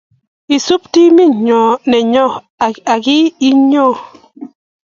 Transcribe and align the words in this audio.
isupi 0.55 0.87
team 0.93 1.15
nenyoo 1.91 2.29
haki 2.89 3.15
inoe 3.47 3.97